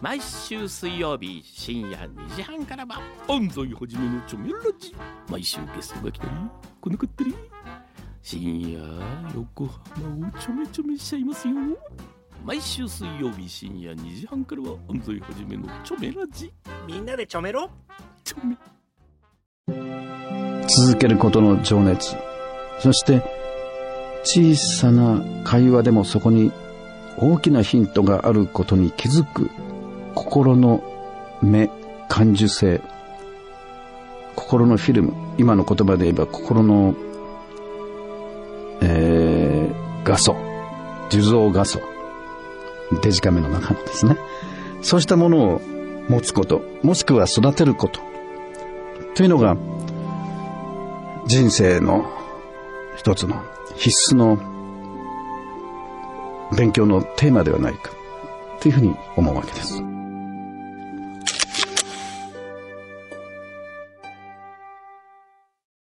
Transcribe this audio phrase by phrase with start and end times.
[0.00, 4.96] 毎週水曜日深夜2時半からは安西はじめのチョメラジ。
[5.28, 6.30] 毎週ゲストが来たり
[6.80, 7.34] 来なかったり。
[8.22, 8.78] 深夜
[9.34, 11.54] 横浜をちょめちょめしちゃいますよ。
[12.46, 16.50] 毎週水曜日深夜2時半からは安西はじめのチョメラジ。
[16.86, 17.68] みんなでちょめろ。
[18.24, 18.56] チョメ。
[20.66, 22.16] 続けることの情熱。
[22.78, 23.22] そして
[24.22, 26.52] 小さな会話でもそこに
[27.18, 29.50] 大きなヒントがあることに気づく
[30.14, 30.82] 心の
[31.42, 31.70] 目
[32.08, 32.80] 感受性。
[34.36, 35.12] 心のフィルム。
[35.38, 36.94] 今の言葉で言えば心の、
[38.82, 40.36] えー、画素。
[41.08, 41.80] 受像画素。
[43.02, 44.16] デジカメの中のですね。
[44.82, 45.60] そうしたものを
[46.08, 46.62] 持つこと。
[46.82, 48.00] もしくは育てること。
[49.14, 49.56] というのが
[51.26, 52.10] 人生の
[52.96, 53.42] 一つの
[53.76, 54.38] 必須の
[56.56, 57.90] 勉強のテーマではないか。
[58.60, 59.82] というふうに思うわけです。